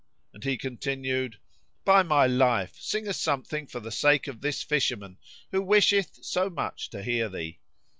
[0.33, 1.37] and he continued,
[1.85, 5.19] "By my life, sing us something for the sake of this fisherman
[5.51, 7.59] who wisheth so much to hear thee."